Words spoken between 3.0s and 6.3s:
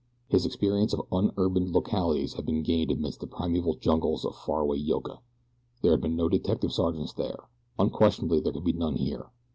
the primeval jungles of far away Yoka. There had been no